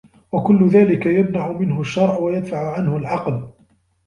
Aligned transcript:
وَكُلُّ 0.31 0.67
ذَلِكَ 0.67 1.05
يَمْنَعُ 1.05 1.51
مِنْهُ 1.51 1.81
الشَّرْعُ 1.81 2.17
وَيَدْفَعُ 2.17 2.75
عَنْهُ 2.75 2.97
الْعَقْلُ 2.97 3.49